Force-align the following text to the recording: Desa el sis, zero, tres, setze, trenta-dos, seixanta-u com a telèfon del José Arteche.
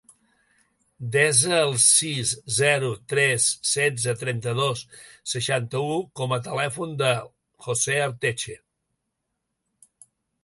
Desa 1.15 1.51
el 1.57 1.73
sis, 1.83 2.31
zero, 2.59 2.89
tres, 3.13 3.45
setze, 3.73 4.15
trenta-dos, 4.23 4.81
seixanta-u 5.33 5.99
com 6.21 6.33
a 6.37 6.39
telèfon 6.49 6.95
del 7.05 7.29
José 7.67 7.99
Arteche. 8.07 8.57